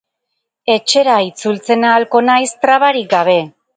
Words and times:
Etxera 0.75 1.17
itzultzen 1.27 1.85
ahalko 1.91 2.23
haiz 2.37 2.51
trabarik 2.65 3.11
gabe. 3.17 3.37